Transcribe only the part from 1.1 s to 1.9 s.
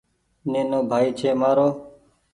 ڇي مآرو۔